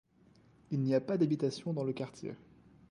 [0.71, 2.33] Il n'y a pas d'habitations dans le quartier.